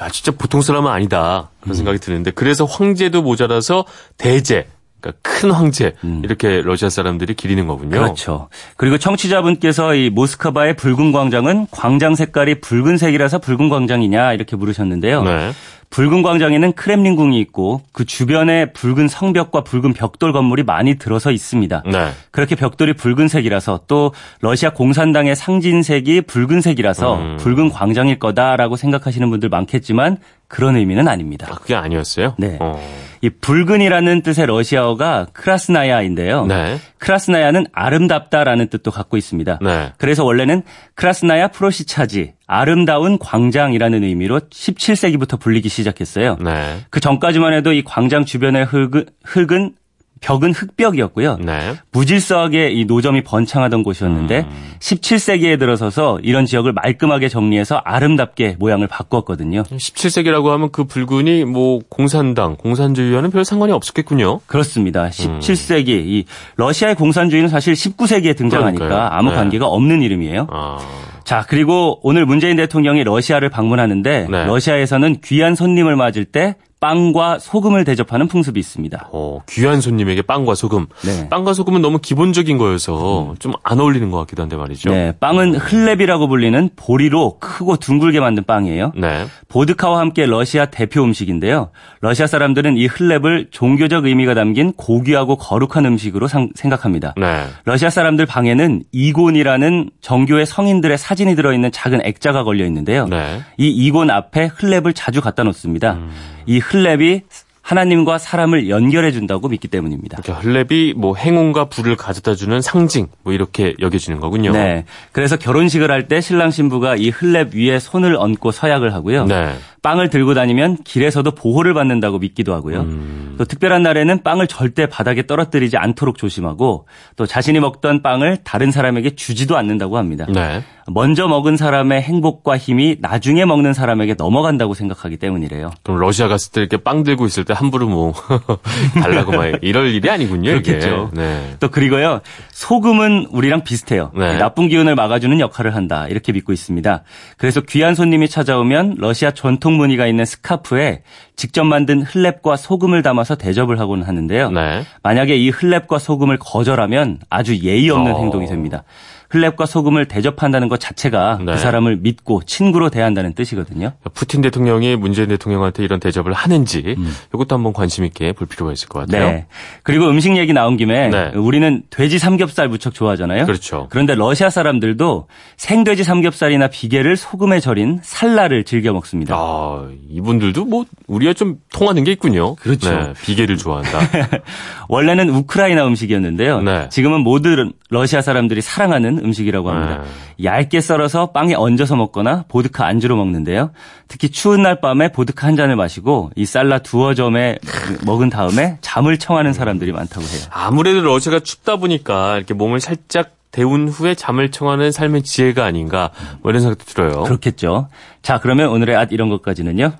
[0.00, 1.50] 야, 진짜 보통 사람은 아니다.
[1.60, 3.84] 그런 생각이 드는데 그래서 황제도 모자라서
[4.16, 4.68] 대제,
[5.00, 7.90] 그러니까 큰 황제 이렇게 러시아 사람들이 기리는 거군요.
[7.90, 8.48] 그렇죠.
[8.76, 15.22] 그리고 청취자분께서 이 모스크바의 붉은 광장은 광장 색깔이 붉은색이라서 붉은 광장이냐 이렇게 물으셨는데요.
[15.22, 15.52] 네.
[15.90, 21.82] 붉은 광장에는 크렘린궁이 있고 그 주변에 붉은 성벽과 붉은 벽돌 건물이 많이 들어서 있습니다.
[21.86, 22.10] 네.
[22.30, 27.36] 그렇게 벽돌이 붉은색이라서 또 러시아 공산당의 상징색이 붉은색이라서 음.
[27.38, 31.46] 붉은 광장일 거다라고 생각하시는 분들 많겠지만 그런 의미는 아닙니다.
[31.50, 32.34] 아, 그게 아니었어요?
[32.38, 32.58] 네.
[32.60, 32.78] 어.
[33.20, 36.46] 이 붉은이라는 뜻의 러시아어가 크라스나야인데요.
[36.46, 36.78] 네.
[36.98, 39.58] 크라스나야는 아름답다라는 뜻도 갖고 있습니다.
[39.62, 39.92] 네.
[39.98, 40.62] 그래서 원래는
[40.94, 46.36] 크라스나야 프로시차지 아름다운 광장이라는 의미로 17세기부터 불리기 시작했어요.
[46.40, 46.78] 네.
[46.90, 49.74] 그 전까지만 해도 이 광장 주변의 흙은, 흙은
[50.20, 51.38] 벽은 흙벽이었고요.
[51.40, 51.74] 네.
[51.92, 54.72] 무질서하게 이 노점이 번창하던 곳이었는데 음.
[54.80, 59.62] 17세기에 들어서서 이런 지역을 말끔하게 정리해서 아름답게 모양을 바꾸었거든요.
[59.62, 64.40] 17세기라고 하면 그 붉은이 뭐 공산당, 공산주의와는 별 상관이 없었겠군요.
[64.46, 65.08] 그렇습니다.
[65.08, 66.24] 17세기 이
[66.56, 69.08] 러시아의 공산주의는 사실 19세기에 등장하니까 그러니까요.
[69.10, 69.36] 아무 네.
[69.36, 70.46] 관계가 없는 이름이에요.
[70.50, 70.78] 아.
[71.24, 74.44] 자, 그리고 오늘 문재인 대통령이 러시아를 방문하는데 네.
[74.46, 79.08] 러시아에서는 귀한 손님을 맞을 때 빵과 소금을 대접하는 풍습이 있습니다.
[79.12, 80.86] 어, 귀한 손님에게 빵과 소금.
[81.04, 81.28] 네.
[81.28, 84.88] 빵과 소금은 너무 기본적인 거여서 좀 안 어울리는 것 같기도 한데 말이죠.
[84.90, 88.92] 네, 빵은 흘렙이라고 불리는 보리로 크고 둥글게 만든 빵이에요.
[88.96, 89.26] 네.
[89.48, 91.70] 보드카와 함께 러시아 대표 음식인데요.
[92.00, 97.14] 러시아 사람들은 이 흘렙을 종교적 의미가 담긴 고귀하고 거룩한 음식으로 상- 생각합니다.
[97.18, 97.44] 네.
[97.64, 103.06] 러시아 사람들 방에는 이곤이라는 정교의 성인들의 사진이 들어있는 작은 액자가 걸려 있는데요.
[103.06, 103.40] 네.
[103.58, 105.94] 이 이곤 앞에 흘렙을 자주 갖다 놓습니다.
[105.94, 106.10] 음.
[106.48, 107.22] 이 흘렙이
[107.60, 110.16] 하나님과 사람을 연결해 준다고 믿기 때문입니다.
[110.24, 114.52] 이렇게 흘렙이 뭐 행운과 부를 가져다 주는 상징 뭐 이렇게 여겨지는 거군요.
[114.52, 114.86] 네.
[115.12, 119.26] 그래서 결혼식을 할 때 신랑 신부가 이 흘렙 위에 손을 얹고 서약을 하고요.
[119.26, 119.54] 네.
[119.82, 122.80] 빵을 들고 다니면 길에서도 보호를 받는다고 믿기도 하고요.
[122.80, 123.34] 음.
[123.38, 126.86] 또 특별한 날에는 빵을 절대 바닥에 떨어뜨리지 않도록 조심하고
[127.16, 130.26] 또 자신이 먹던 빵을 다른 사람에게 주지도 않는다고 합니다.
[130.28, 130.62] 네.
[130.90, 135.70] 먼저 먹은 사람의 행복과 힘이 나중에 먹는 사람에게 넘어간다고 생각하기 때문이래요.
[135.82, 138.14] 그럼 러시아 갔을 때 이렇게 빵 들고 있을 때 함부로 뭐
[139.00, 140.50] 달라고 막 이럴 일이 아니군요.
[140.50, 141.10] 그렇겠죠.
[141.12, 141.56] 네.
[141.60, 144.10] 또 그리고요 소금은 우리랑 비슷해요.
[144.16, 144.38] 네.
[144.38, 147.02] 나쁜 기운을 막아주는 역할을 한다 이렇게 믿고 있습니다.
[147.36, 151.02] 그래서 귀한 손님이 찾아오면 러시아 전통 무늬가 있는 스카프에
[151.36, 154.50] 직접 만든 흘렙과 소금을 담아서 대접을 하고는 하는데요.
[154.50, 154.82] 네.
[155.02, 158.18] 만약에 이 흘렙과 소금을 거절하면 아주 예의 없는 어.
[158.18, 158.84] 행동이 됩니다.
[159.30, 161.52] 흘렙과 소금을 대접한다는 것 자체가 네.
[161.52, 163.92] 그 사람을 믿고 친구로 대한다는 뜻이거든요.
[164.14, 166.96] 푸틴 대통령이 문재인 대통령한테 이런 대접을 하는지
[167.34, 169.26] 이것도 한번 관심 있게 볼 필요가 있을 것 같아요.
[169.26, 169.32] 음.
[169.32, 169.46] 네.
[169.82, 171.30] 그리고 음식 얘기 나온 김에 네.
[171.34, 173.44] 우리는 돼지 삼겹살 무척 좋아하잖아요.
[173.44, 173.86] 그렇죠.
[173.90, 179.34] 그런데 러시아 사람들도 생돼지 삼겹살이나 비계를 소금에 절인 살라를 즐겨 먹습니다.
[179.36, 182.54] 아, 이분들도 뭐 우리가 좀 통하는 게 있군요.
[182.56, 182.90] 그렇죠.
[182.90, 183.98] 네, 비계를 좋아한다.
[184.88, 186.62] 원래는 우크라이나 음식이었는데요.
[186.62, 186.88] 네.
[186.88, 190.02] 지금은 모든 러시아 사람들이 사랑하는 음식이라고 합니다.
[190.02, 190.44] 네.
[190.44, 193.70] 얇게 썰어서 빵에 얹어서 먹거나 보드카 안주로 먹는데요.
[194.08, 197.58] 특히 추운 날 밤에 보드카 한 잔을 마시고 이 살라 두어 점에
[198.06, 200.42] 먹은 다음에 잠을 청하는 사람들이 많다고 해요.
[200.50, 206.10] 아무래도 러시아가 춥다 보니까 이렇게 몸을 살짝 데운 후에 잠을 청하는 삶의 지혜가 아닌가
[206.42, 207.22] 뭐 이런 생각도 들어요.
[207.24, 207.88] 그렇겠죠.
[208.22, 209.92] 자, 그러면 오늘의 앗 이런 것까지는요.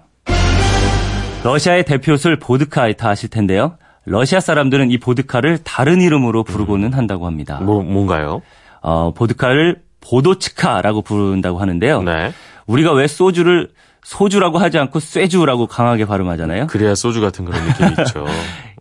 [1.44, 3.76] 러시아의 대표술 보드카 다 아실 텐데요.
[4.04, 7.60] 러시아 사람들은 이 보드카를 다른 이름으로 부르고는 한다고 합니다.
[7.60, 8.42] 뭐 뭔가요?
[8.82, 12.02] 어, 보드카를 보도치카라고 부른다고 하는데요.
[12.02, 12.32] 네.
[12.66, 13.68] 우리가 왜 소주를
[14.02, 16.66] 소주라고 하지 않고 쇠주라고 강하게 발음하잖아요.
[16.68, 18.26] 그래야 소주 같은 그런 느낌이 있죠.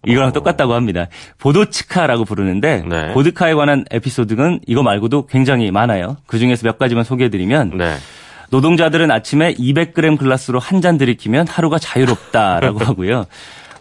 [0.06, 1.08] 이거랑 똑같다고 합니다.
[1.40, 3.14] 보도치카라고 부르는데 네.
[3.14, 6.18] 보드카에 관한 에피소드는 이거 말고도 굉장히 많아요.
[6.28, 7.96] 그 중에서 몇 가지만 소개해드리면 네.
[8.50, 13.26] 노동자들은 아침에 200g 글라스로 한 잔 들이키면 하루가 자유롭다라고 하고요.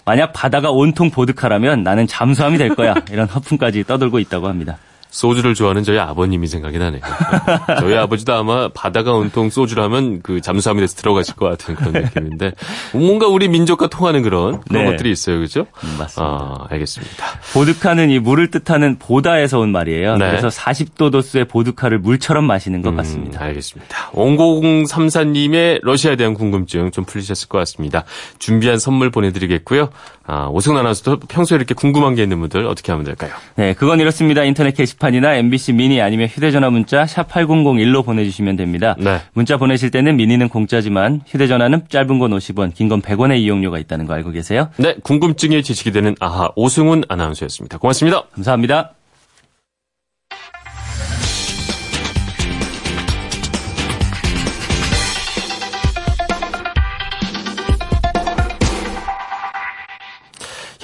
[0.05, 2.94] 만약 바다가 온통 보드카라면 나는 잠수함이 될 거야.
[3.12, 4.79] 이런 허풍까지 떠들고 있다고 합니다.
[5.16, 7.00] 소주를 좋아하는 저희 아버님이 생각이 나네요.
[7.81, 12.52] 저희 아버지도 아마 바다가 온통 소주라면 그 잠수함에 대해서 들어가실 것 같은 그런 느낌인데
[12.92, 14.90] 뭔가 우리 민족과 통하는 그런 그런 네.
[14.90, 15.66] 것들이 있어요, 그죠?
[15.85, 16.22] 음, 맞습니다.
[16.22, 17.26] 아, 알겠습니다.
[17.55, 20.16] 보드카는 이 물을 뜻하는 보다에서 온 말이에요.
[20.16, 20.29] 네.
[20.29, 23.40] 그래서 40도 도수의 보드카를 물처럼 마시는 것 같습니다.
[23.40, 24.11] 음, 알겠습니다.
[24.12, 28.05] 5034님의 러시아에 대한 궁금증 좀 풀리셨을 것 같습니다.
[28.38, 29.88] 준비한 선물 보내드리겠고요.
[30.26, 33.33] 아, 오승 아나운서도 평소에 이렇게 궁금한 게 있는 분들 어떻게 하면 될까요?
[33.55, 34.42] 네, 그건 이렇습니다.
[34.42, 34.74] 인터넷
[35.06, 38.96] 게시판이나 MBC 미니 아니면 휴대전화 문자 샵 8001로 보내주시면 됩니다.
[38.98, 39.18] 네.
[39.32, 44.14] 문자 보내실 때는 미니는 공짜지만 휴대전화는 짧은 건 50원, 긴 건 100원의 이용료가 있다는 거
[44.14, 44.68] 알고 계세요?
[44.76, 47.78] 네, 궁금증에 지식이 되는 아하 오승훈 아나운서였습니다.
[47.78, 48.24] 고맙습니다.
[48.34, 48.95] 감사합니다.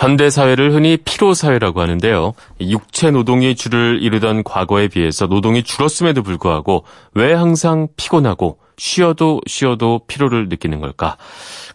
[0.03, 2.35] 현대 사회를 흔히 피로 사회라고 하는데요.
[2.61, 6.83] 육체 노동이 주를 이루던 과거에 비해서 노동이 줄었음에도 불구하고
[7.15, 11.19] 왜 항상 피곤하고 쉬어도 쉬어도 피로를 느끼는 걸까?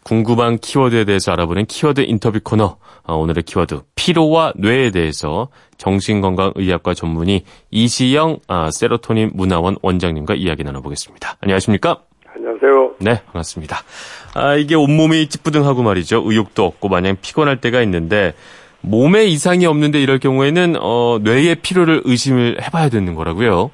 [0.04, 2.76] 궁금한 키워드에 대해서 알아보는 키워드 인터뷰 코너.
[3.04, 11.38] 어, 오늘의 키워드 피로와 뇌에 대해서 정신건강의학과 전문의 이시영 아, 세로토닌 문화원 원장님과 이야기 나눠보겠습니다.
[11.40, 12.07] 안녕하십니까?
[12.51, 12.95] 안녕하세요.
[12.99, 13.75] 네, 반갑습니다.
[14.36, 16.23] 아, 이게 온몸이 찌뿌둥하고 말이죠.
[16.25, 18.33] 의욕도 없고 마냥 피곤할 때가 있는데
[18.81, 23.71] 몸에 이상이 없는데 이럴 경우에는 어, 뇌의 피로를 의심을 해봐야 되는 거라고요.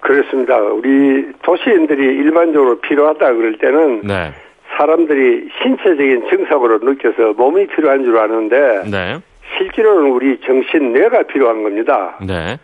[0.00, 0.56] 그렇습니다.
[0.58, 4.32] 우리 도시인들이 일반적으로 필요하다 그럴 때는 네,
[4.78, 9.18] 사람들이 신체적인 증상으로 느껴서 몸이 필요한 줄 아는데 네,
[9.58, 12.18] 실제로는 우리 정신 뇌가 필요한 겁니다.
[12.26, 12.58] 네,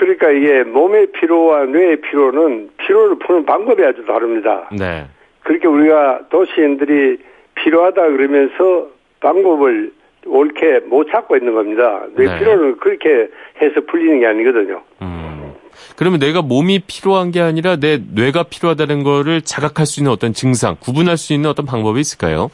[0.00, 4.68] 그러니까 이게 몸의 피로와 뇌의 피로는 피로를 푸는 방법이 아주 다릅니다.
[4.72, 5.04] 네.
[5.44, 7.18] 그렇게 우리가 도시인들이
[7.54, 8.88] 필요하다 그러면서
[9.20, 9.92] 방법을
[10.24, 12.02] 옳게 못 찾고 있는 겁니다.
[12.16, 12.38] 뇌 네.
[12.38, 13.28] 피로는 그렇게
[13.60, 14.80] 해서 풀리는 게 아니거든요.
[15.02, 15.52] 음.
[15.96, 20.76] 그러면 내가 몸이 필요한 게 아니라 내 뇌가 필요하다는 거를 자각할 수 있는 어떤 증상,
[20.80, 22.50] 구분할 수 있는 어떤 방법이 있을까요?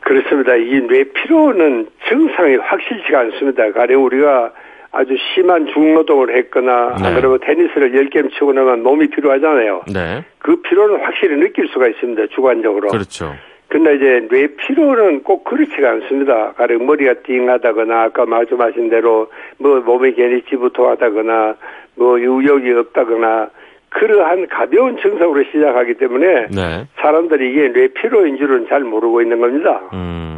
[0.00, 0.54] 그렇습니다.
[0.56, 3.70] 이 뇌 피로는 증상이 확실치가 않습니다.
[3.72, 4.52] 가령 우리가
[4.96, 7.14] 아주 심한 중노동을 했거나 네.
[7.14, 9.82] 그러면 테니스를 10게임 치고 나면 몸이 피로하잖아요.
[9.92, 10.24] 네.
[10.38, 12.28] 그 피로는 확실히 느낄 수가 있습니다.
[12.34, 12.88] 주관적으로.
[12.88, 13.34] 그렇죠.
[13.68, 16.52] 근데 이제 뇌 피로는 꼭 그렇지가 않습니다.
[16.52, 19.28] 가령 머리가 띵하다거나 아까 말씀하신 대로
[19.58, 21.56] 뭐 몸이 괜히 지부통하다거나
[21.96, 23.50] 뭐 의욕이 없다거나
[23.88, 26.86] 그러한 가벼운 증상으로 시작하기 때문에 네.
[27.00, 29.80] 사람들이 이게 뇌 피로인 줄은 잘 모르고 있는 겁니다.
[29.92, 30.35] 음.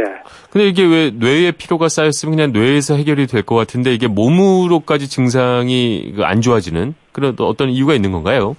[0.00, 0.04] 예.
[0.50, 6.14] 근데 이게 왜 뇌에 피로가 쌓였으면 그냥 뇌에서 해결이 될 것 같은데 이게 몸으로까지 증상이
[6.16, 8.56] 그안 좋아지는 그런 또 어떤 이유가 있는 건가요?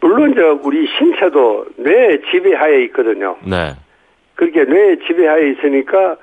[0.00, 3.36] 물론 저 우리 신체도 뇌 지배하에 있거든요.
[3.44, 3.74] 네.
[4.34, 6.16] 그렇게 뇌 지배하에 있으니까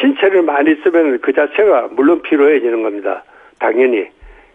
[0.00, 3.24] 신체를 많이 쓰면 그 자체가 물론 피로해지는 겁니다.
[3.58, 4.06] 당연히.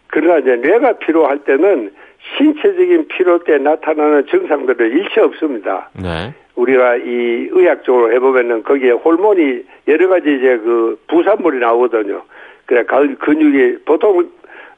[0.08, 1.92] 그러나 이제 뇌가 피로할 때는
[2.38, 5.90] 신체적인 피로 때 나타나는 증상들은 일체 없습니다.
[5.94, 6.34] 네.
[6.60, 12.22] 우리가 이 의학적으로 해보면은 거기에 호르몬이 여러 가지 이제 그 부산물이 나오거든요.
[12.66, 14.30] 그래 가- 근육이 보통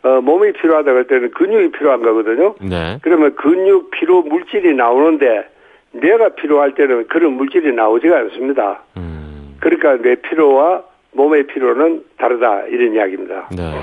[0.03, 2.55] 어, 몸이 필요하다 그럴 때는 근육이 필요한 거거든요.
[2.61, 2.97] 네.
[3.01, 5.47] 그러면 근육 피로 물질이 나오는데
[5.91, 8.81] 뇌가 필요할 때는 그런 물질이 나오지가 않습니다.
[8.97, 9.57] 음.
[9.59, 13.49] 그러니까 뇌 피로와 몸의 피로는 다르다 이런 이야기입니다.
[13.55, 13.73] 네.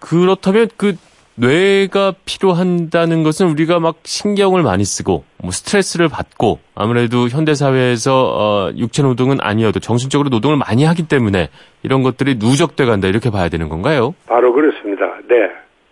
[0.00, 0.94] 그렇다면 그
[1.38, 8.72] 뇌가 필요한다는 것은 우리가 막 신경을 많이 쓰고 뭐 스트레스를 받고 아무래도 현대 사회에서 어
[8.76, 11.48] 육체 노동은 아니어도 정신적으로 노동을 많이 하기 때문에
[11.82, 14.14] 이런 것들이 누적돼 간다 이렇게 봐야 되는 건가요?
[14.26, 15.12] 바로 그렇습니다.
[15.28, 15.50] 네,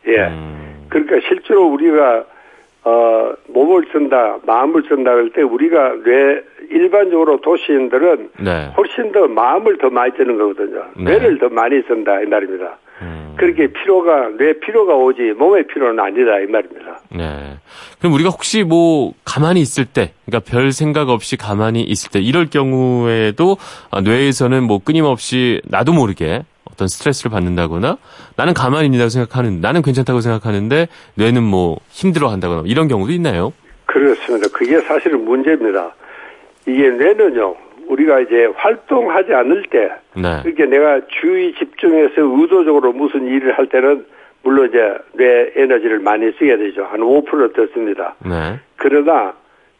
[0.08, 0.18] 예.
[0.28, 0.86] 음.
[0.88, 2.24] 그러니까 실제로 우리가
[2.84, 8.70] 어 몸을 쓴다, 마음을 쓴다 할 때 우리가 뇌 일반적으로 도시인들은 네.
[8.76, 10.84] 훨씬 더 마음을 더 많이 쓰는 거거든요.
[10.96, 11.04] 네.
[11.04, 12.78] 뇌를 더 많이 쓴다 이 말입니다.
[13.34, 13.36] 음.
[13.36, 17.00] 그렇게 피로가 뇌 피로가 오지 몸의 피로는 아니다 이 말입니다.
[17.10, 17.58] 네.
[17.98, 22.46] 그럼 우리가 혹시 뭐 가만히 있을 때, 그러니까 별 생각 없이 가만히 있을 때, 이럴
[22.46, 23.56] 경우에도
[23.90, 27.98] 아, 뇌에서는 뭐 끊임없이 나도 모르게 어떤 스트레스를 받는다거나
[28.36, 33.52] 나는 가만히 있다고 생각하는, 나는 괜찮다고 생각하는데 뇌는 뭐 힘들어 한다거나 이런 경우도 있나요?
[33.86, 34.48] 그렇습니다.
[34.52, 35.94] 그게 사실은 문제입니다.
[36.66, 37.54] 이게 뇌는요,
[37.88, 40.40] 우리가 이제 활동하지 않을 때, 네.
[40.42, 44.06] 그렇게 내가 주의 집중해서 의도적으로 무슨 일을 할 때는
[44.42, 46.84] 물론 이제 뇌 에너지를 많이 쓰게 되죠.
[46.84, 48.14] 한 5%더 씁니다.
[48.24, 48.58] 네.
[48.76, 49.34] 그러나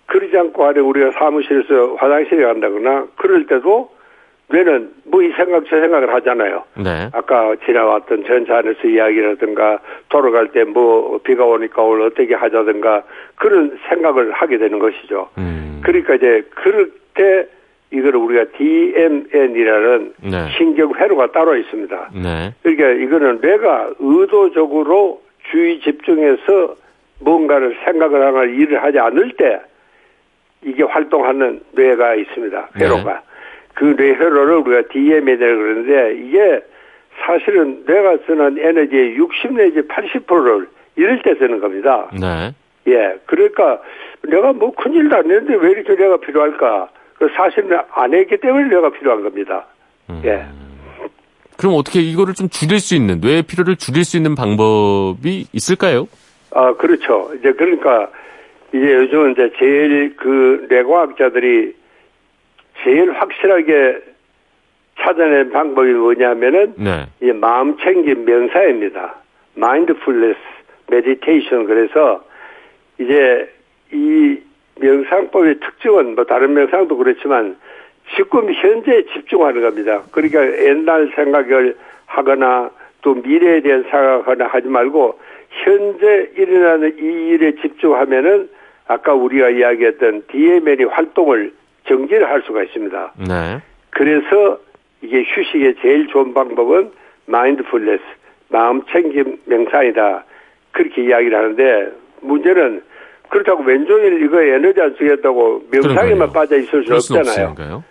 [0.07, 3.90] 그러지 않고 하려 우리가 사무실에서 화장실에 간다거나 그럴 때도
[4.49, 6.64] 뇌는 뭐 이 생각 저 생각을 하잖아요.
[6.77, 7.09] 네.
[7.12, 9.79] 아까 지나왔던 전차 안에서 이야기라든가
[10.11, 13.03] 돌아갈 때 뭐 비가 오니까 오늘 어떻게 하자든가
[13.37, 15.29] 그런 생각을 하게 되는 것이죠.
[15.38, 15.81] 음.
[15.83, 17.47] 그러니까 이제 그럴 때
[17.94, 20.48] 이거를 우리가 DMN이라는 네.
[20.57, 22.11] 신경회로가 따로 있습니다.
[22.14, 22.54] 네.
[22.62, 26.76] 그러니까 이거는 뇌가 의도적으로 주의 집중해서
[27.20, 29.61] 뭔가를 생각을 하거나 일을 하지 않을 때
[30.62, 32.70] 이게 활동하는 뇌가 있습니다.
[32.76, 33.22] 회로가.
[33.74, 36.61] 그 뇌회로를 우리가 DMN이라고 그러는데 이게
[37.24, 42.09] 사실은 뇌가 쓰는 에너지의 60 내지 80%를 이럴 때 쓰는 겁니다.
[42.12, 42.52] 네.
[42.87, 43.16] 예.
[43.26, 43.80] 그러니까
[44.22, 46.88] 내가 뭐 큰일도 안 했는데 왜 이렇게 뇌가 필요할까?
[47.14, 49.66] 그 사실은 안 했기 때문에 뇌가 필요한 겁니다.
[50.11, 50.20] 음.
[50.24, 50.44] 예.
[51.57, 56.09] 그럼 어떻게 이거를 좀 줄일 수 있는, 뇌의 피로를 줄일 수 있는 방법이 있을까요?
[56.50, 57.31] 아, 그렇죠.
[57.38, 58.11] 이제 그러니까
[58.72, 61.74] 이제 요즘은 이제 제일 그 뇌과학자들이
[62.83, 63.98] 제일 확실하게
[65.00, 67.07] 찾아낸 방법이 뭐냐면은 네.
[67.20, 69.14] 이 마음 챙김 명사입니다.
[69.57, 70.38] mindfulness
[70.90, 72.24] meditation 그래서
[72.98, 73.48] 이제
[73.92, 74.38] 이
[74.76, 77.56] 명상법의 특징은 뭐 다른 명상도 그렇지만
[78.16, 80.02] 지금 현재에 집중하는 겁니다.
[80.10, 82.70] 그러니까 옛날 생각을 하거나
[83.02, 85.18] 또 미래에 대한 생각하거나 하지 말고
[85.50, 88.48] 현재 일어나는 이 일에 집중하면은
[88.87, 91.52] 아까 우리가 이야기했던 DMN이 활동을
[91.87, 93.12] 정지를 할 수가 있습니다.
[93.28, 93.60] 네.
[93.90, 94.58] 그래서
[95.00, 96.90] 이게 휴식의 제일 좋은 방법은
[97.26, 98.02] 마인드풀네스,
[98.48, 100.24] 마음 챙김 명상이다.
[100.72, 102.82] 그렇게 이야기를 하는데 문제는
[103.30, 106.32] 그렇다고 왼종일 이거 에너지 안 쓰겠다고 명상에만.
[106.32, 107.48] 빠져 있을 수 없잖아요.
[107.50, 107.84] 없으니까요.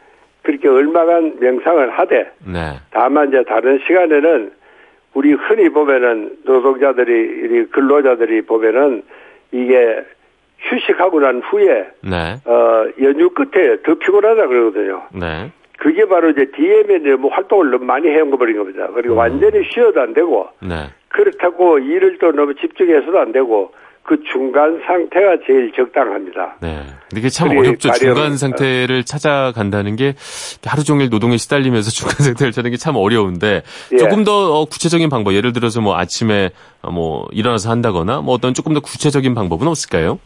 [0.44, 2.74] 그렇게 얼마간 명상을 하되 네.
[2.92, 4.52] 다만 이제 다른 시간에는
[5.14, 9.04] 우리 흔히 보면은 노동자들이 이 근로자들이 보면은
[9.52, 10.04] 이게
[10.60, 12.36] 휴식하고 난 후에 네.
[12.46, 15.04] 어 연휴 끝에 더 피곤하다 그러거든요.
[15.14, 15.52] 네.
[15.78, 18.88] 그게 바로 이제 DM의 뭐 활동을 너무 많이 해온 버린 겁니다.
[18.94, 20.88] 그리고 완전히 쉬어도 안 되고 네.
[21.10, 23.72] 그렇다고 일을 또 너무 집중해서도 안 되고
[24.06, 26.58] 그 중간 상태가 제일 적당합니다.
[26.62, 26.82] 네.
[27.10, 27.90] 근데 이게 참 어렵죠.
[27.90, 30.16] 가령- 중간 상태를 찾아간다는 게
[30.66, 33.62] 하루 종일 노동에 시달리면서 중간 상태를 찾는 게 참 어려운데
[33.94, 33.98] 예.
[33.98, 36.50] 조금 더 어, 구체적인 방법, 예를 들어서 뭐 아침에
[36.82, 40.20] 어, 뭐 일어나서 한다거나 뭐 어떤 조금 더 구체적인 방법은 없을까요?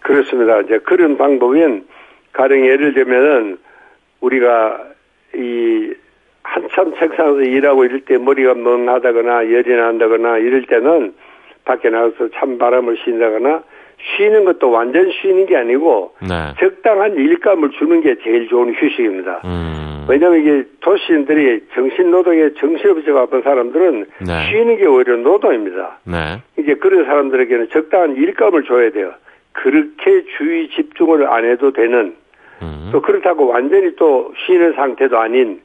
[0.00, 0.60] 그렇습니다.
[0.62, 1.84] 이제 그런 방법은
[2.32, 3.58] 가령 예를 들면은
[4.22, 4.78] 우리가
[5.34, 5.92] 이
[6.42, 11.12] 한참 책상에서 일하고 이럴 때 머리가 멍하다거나 열이 난다거나 이럴 때는
[11.70, 13.62] 밖에 나가서 찬바람을 쉰다거나
[14.16, 16.54] 쉬는 것도 완전 쉬는 게 아니고 네.
[16.58, 19.42] 적당한 일감을 주는 게 제일 좋은 휴식입니다.
[19.44, 20.06] 음.
[20.08, 24.50] 왜냐하면 이게 도시인들이 정신노동에 정신없이 바쁜 사람들은 네.
[24.50, 25.98] 쉬는 게 오히려 노동입니다.
[26.04, 26.42] 네.
[26.58, 29.12] 이제 그런 사람들에게는 적당한 일감을 줘야 돼요.
[29.52, 32.14] 그렇게 주의 집중을 안 해도 되는
[32.62, 32.88] 음.
[32.90, 35.60] 또 그렇다고 완전히 또 쉬는 상태도 아닌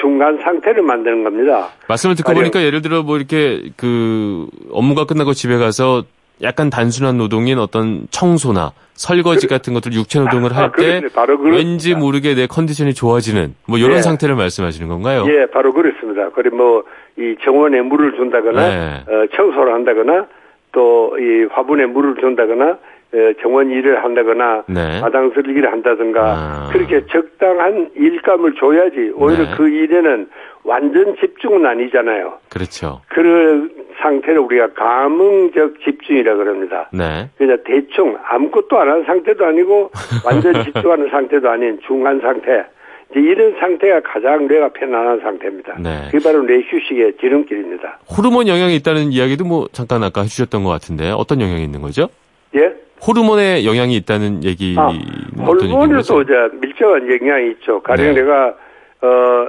[0.00, 1.68] 중간 상태를 만드는 겁니다.
[1.88, 6.04] 말씀을 듣고 가령- 보니까 예를 들어 뭐 이렇게 그 업무가 끝나고 집에 가서
[6.42, 11.08] 약간 단순한 노동인 어떤 청소나 설거지 같은 것들 육체 노동을 할 아, 때 그렇네.
[11.14, 11.56] 바로 그렇습니다.
[11.68, 14.02] 왠지 모르게 내 컨디션이 좋아지는 뭐 이런 예.
[14.02, 15.24] 상태를 말씀하시는 건가요?
[15.28, 16.30] 예, 바로 그렇습니다.
[16.34, 16.82] 그리고 뭐,
[17.16, 19.04] 이 정원에 물을 준다거나, 네.
[19.08, 20.26] 어, 청소를 한다거나,
[20.72, 22.78] 또 이 화분에 물을 준다거나, 어,
[23.42, 25.00] 정원 일을 한다거나, 네.
[25.00, 26.68] 마당 설기를 한다든가, 아.
[26.72, 29.54] 그렇게 적당한 일감을 줘야지, 오히려 네.
[29.56, 30.28] 그 일에는
[30.64, 32.34] 완전 집중은 아니잖아요.
[32.50, 33.00] 그렇죠.
[33.08, 33.70] 그런
[34.02, 36.88] 상태를 우리가 감흥적 집중이라 그럽니다.
[36.92, 37.30] 네.
[37.38, 39.90] 그냥 대충 아무것도 안 한 상태도 아니고
[40.24, 42.64] 완전 집중하는 상태도 아닌 중간 상태.
[43.10, 45.76] 이제 이런 상태가 가장 뇌가 편안한 상태입니다.
[45.80, 46.08] 네.
[46.10, 48.00] 그게 바로 뇌 휴식의 지름길입니다.
[48.16, 52.08] 호르몬 영향이 있다는 이야기도 뭐 잠깐 아까 해주셨던 것 같은데 어떤 영향이 있는 거죠?
[52.56, 52.74] 예?
[53.06, 54.88] 호르몬의 영향이 있다는 얘기 아,
[55.40, 56.22] 호르몬에도?
[56.22, 57.80] 이제 밀접한 영향이 있죠.
[57.82, 58.20] 가령 네.
[58.22, 58.54] 내가
[59.00, 59.48] 어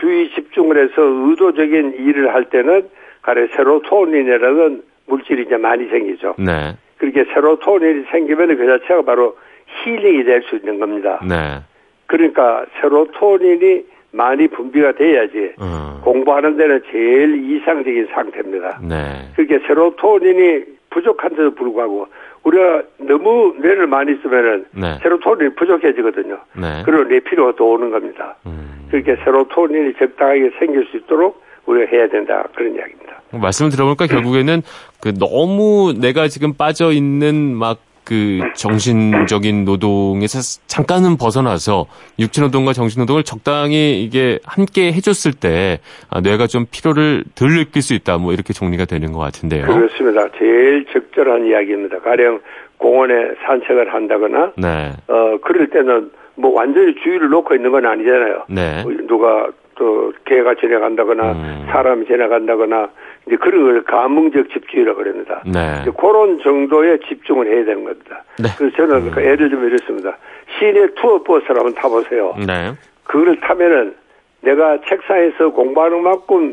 [0.00, 2.88] 주의 집중을 해서 의도적인 일을 할 때는
[3.22, 6.34] 가령 세로토닌이라는 물질이 이제 많이 생기죠.
[6.38, 6.76] 네.
[6.98, 9.36] 그렇게 세로토닌이 생기면 그 자체가 바로
[9.84, 11.20] 힐링이 될 수 있는 겁니다.
[11.26, 11.60] 네.
[12.06, 16.00] 그러니까 세로토닌이 많이 분비가 돼야지 어.
[16.02, 18.80] 공부하는 데는 제일 이상적인 상태입니다.
[18.82, 19.28] 네.
[19.36, 22.08] 그렇게 세로토닌이 부족한데도 불구하고
[22.44, 24.98] 우리가 너무 뇌를 많이 쓰면은 네.
[25.02, 26.38] 세로토닌이 부족해지거든요.
[26.56, 26.82] 네.
[26.84, 28.36] 그리고 뇌 피로가 더 오는 겁니다.
[28.46, 28.88] 음.
[28.90, 33.20] 그렇게 세로토닌이 적당하게 생길 수 있도록 우리가 해야 된다 그런 이야기입니다.
[33.30, 34.62] 말씀을 들어보니까 결국에는
[35.02, 41.84] 그 너무 내가 지금 빠져 있는 막 그 정신적인 노동에서 잠깐은 벗어나서
[42.18, 47.82] 육체 노동과 정신 노동을 적당히 이게 함께 해줬을 때 아, 뇌가 좀 피로를 덜 느낄
[47.82, 48.16] 수 있다.
[48.16, 49.66] 뭐 이렇게 정리가 되는 것 같은데요.
[49.66, 50.26] 그렇습니다.
[50.38, 51.98] 제일 적절한 이야기입니다.
[51.98, 52.40] 가령
[52.78, 58.44] 공원에 산책을 한다거나 네, 어 그럴 때는 뭐 완전히 주의를 놓고 있는 건 아니잖아요.
[58.48, 61.66] 네, 뭐 누가 또 개가 지나간다거나 음.
[61.70, 62.88] 사람이 지나간다거나
[63.28, 65.42] 이제 그런 걸 감흥적 집중이라고 그럽니다.
[65.44, 68.24] 네, 이제 그런 정도의 집중을 해야 되는 겁니다.
[68.38, 68.48] 네.
[68.56, 70.16] 그래서 저는 그 예를 들면 이렇습니다.
[70.58, 72.34] 시내 투어 버스를 한번 타보세요.
[72.38, 72.72] 네,
[73.04, 73.94] 그걸 타면은
[74.40, 76.52] 내가 책상에서 공부하는 만큼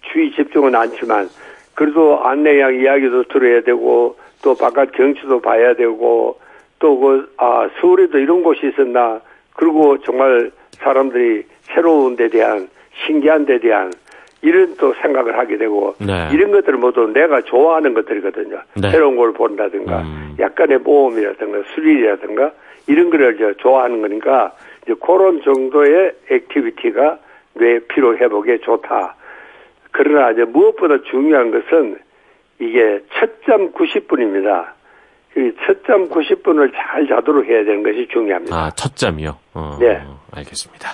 [0.00, 1.28] 주의 집중은 않지만
[1.74, 6.38] 그래도 안내양 이야기도 들어야 되고 또 바깥 경치도 봐야 되고
[6.78, 9.20] 또그 아 서울에도 이런 곳이 있었나
[9.54, 12.68] 그리고 정말 사람들이 새로운 데 대한
[13.04, 13.92] 신기한 데 대한
[14.40, 16.28] 이런 또 생각을 하게 되고 네.
[16.32, 18.60] 이런 것들 모두 내가 좋아하는 것들이거든요.
[18.74, 18.90] 네.
[18.90, 20.36] 새로운 걸 본다든가 음.
[20.38, 22.52] 약간의 모험이라든가 스릴이라든가
[22.86, 24.52] 이런 거를 이제 좋아하는 거니까
[24.84, 27.18] 이제 그런 정도의 activity가
[27.54, 29.16] 뇌 피로 회복에 좋다.
[29.90, 31.98] 그러나 이제 무엇보다 중요한 것은
[32.60, 34.66] 이게 첫잠 90분입니다.
[35.36, 38.56] 이 첫잠 90분을 잘 자도록 해야 되는 것이 중요합니다.
[38.56, 39.36] 아, 첫 잠이요.
[39.54, 40.00] 어, 네.
[40.32, 40.88] 알겠습니다.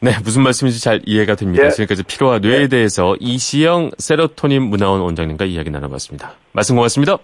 [0.00, 1.64] 네, 무슨 말씀인지 잘 이해가 됩니다.
[1.64, 1.70] 네.
[1.70, 6.34] 지금까지 피로와 뇌에 대해서 이시영 세로토닌 문화원 원장님과 이야기 나눠봤습니다.
[6.52, 7.18] 말씀 고맙습니다.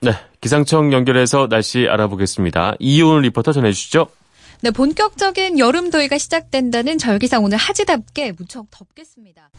[0.00, 0.10] 네.
[0.12, 2.74] 네, 기상청 연결해서 날씨 알아보겠습니다.
[2.78, 4.08] 이효은 리포터 전해주시죠.
[4.62, 9.50] 네, 본격적인 여름 더위가 시작된다는 절기상 오늘 하지답게 무척 덥겠습니다.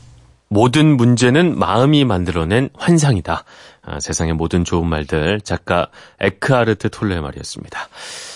[0.47, 3.45] 모든 문제는 마음이 만들어낸 환상이다.
[3.83, 5.87] 아, 세상의 모든 좋은 말들 작가
[6.19, 7.89] 에크하르트 톨레의 말이었습니다.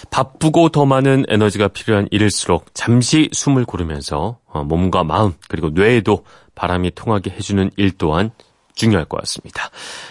[0.09, 6.91] 바쁘고 더 많은 에너지가 필요한 일일수록 잠시 숨을 고르면서 어, 몸과 마음 그리고 뇌에도 바람이
[6.95, 8.31] 통하게 해주는 일 또한
[8.75, 9.69] 중요할 것 같습니다.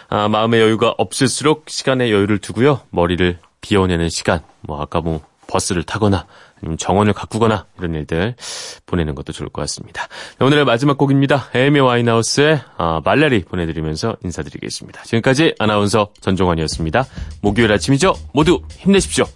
[0.08, 2.80] 아, 마음의 여유가 없을수록 시간의 여유를 두고요.
[2.90, 6.26] 머리를 비워내는 시간, 뭐 아까 뭐 버스를 타거나
[6.78, 8.34] 정원을 가꾸거나 이런 일들
[8.86, 10.06] 보내는 것도 좋을 것 같습니다.
[10.38, 11.48] 네, 오늘의 마지막 곡입니다.
[11.54, 15.02] 에미 와인하우스의 아, 말레리 보내드리면서 인사드리겠습니다.
[15.02, 17.06] 지금까지 아나운서 전종환이었습니다.
[17.40, 18.14] 목요일 아침이죠?
[18.32, 19.26] 모두 힘내십시오.